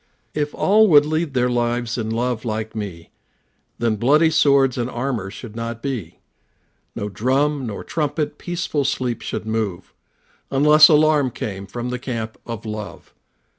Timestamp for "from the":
11.67-11.99